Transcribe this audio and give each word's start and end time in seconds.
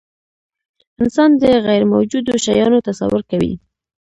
انسان 1.01 1.29
د 1.41 1.43
غیرموجودو 1.67 2.33
شیانو 2.43 2.85
تصور 2.87 3.21
کوي. 3.31 3.53